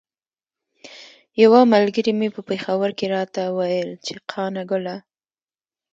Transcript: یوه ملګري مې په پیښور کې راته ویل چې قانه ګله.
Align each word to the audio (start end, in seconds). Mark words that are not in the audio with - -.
یوه 1.43 1.61
ملګري 1.73 2.11
مې 2.19 2.29
په 2.35 2.41
پیښور 2.49 2.89
کې 2.97 3.05
راته 3.15 3.41
ویل 3.57 3.89
چې 4.05 4.13
قانه 4.31 4.63
ګله. 4.71 4.95